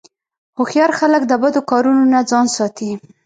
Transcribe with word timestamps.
هوښیار 0.57 0.91
خلک 0.99 1.21
د 1.27 1.33
بدو 1.41 1.61
کارونو 1.71 2.03
نه 2.13 2.19
ځان 2.29 2.45
ساتي. 2.57 2.91